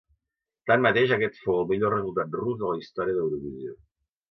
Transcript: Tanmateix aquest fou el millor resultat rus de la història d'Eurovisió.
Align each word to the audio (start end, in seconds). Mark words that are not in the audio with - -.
Tanmateix 0.71 1.13
aquest 1.17 1.37
fou 1.43 1.59
el 1.59 1.69
millor 1.73 1.95
resultat 1.97 2.39
rus 2.41 2.59
de 2.65 2.73
la 2.73 2.83
història 2.83 3.17
d'Eurovisió. 3.21 3.79